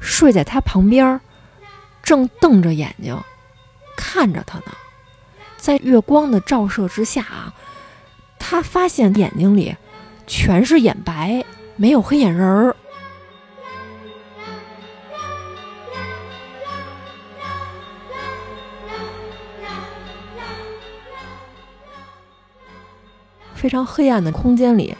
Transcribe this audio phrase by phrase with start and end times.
[0.00, 1.20] 睡在他旁边，
[2.02, 3.16] 正瞪着眼睛
[3.96, 4.72] 看着他呢。
[5.56, 7.54] 在月光的照射之下啊，
[8.38, 9.76] 他发现眼睛里
[10.26, 11.44] 全是眼白，
[11.76, 12.74] 没有黑眼仁儿。
[23.54, 24.96] 非常黑暗的空间里，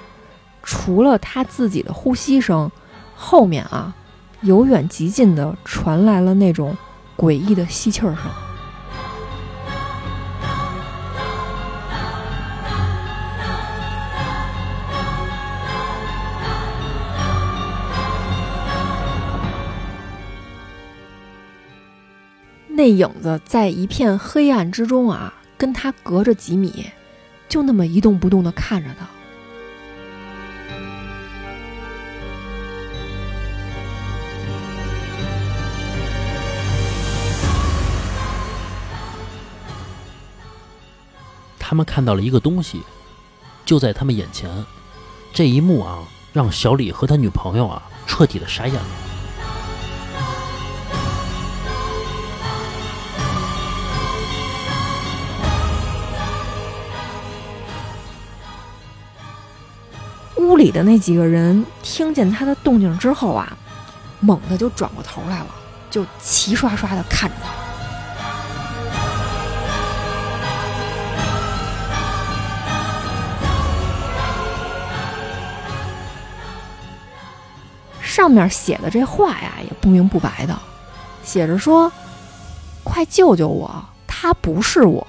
[0.63, 2.71] 除了他自己的呼吸声，
[3.17, 3.97] 后面啊，
[4.43, 6.77] 由远及近的传来了那种
[7.17, 8.19] 诡异的吸气儿声。
[22.69, 26.87] 那影子在一片黑暗之中啊，跟他隔着几米。
[27.47, 29.05] 就那么一动不动的看着他，
[41.71, 42.83] 他们看到了一个东西，
[43.65, 44.51] 就在他们眼前。
[45.33, 46.01] 这一幕啊，
[46.33, 48.89] 让小李和他女朋友啊彻底的傻眼了。
[60.39, 63.57] 屋里的那几个人听见他的动静之后啊，
[64.19, 65.47] 猛地就转过头来了，
[65.89, 67.70] 就齐刷刷的看着他。
[78.21, 80.55] 上面写的这话呀，也不明不白的，
[81.25, 81.91] 写着说
[82.85, 85.07] ：“快救救我，他不是我。”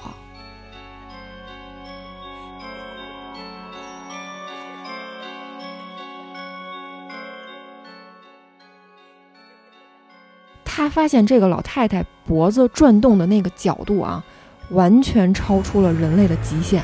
[10.64, 14.24] 他发现这个老太太脖子转动的那个角度啊，
[14.70, 16.82] 完全超出了人类的极限。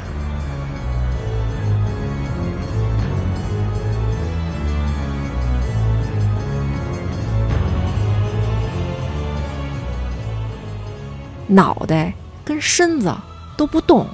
[11.47, 12.13] 脑袋
[12.44, 13.16] 跟身子
[13.56, 14.08] 都不动，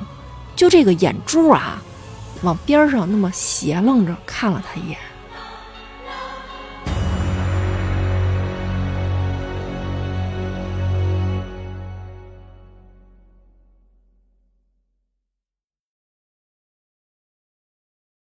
[0.56, 1.82] 就这个眼珠啊，
[2.44, 4.98] 往边上那么斜愣着看了他一眼。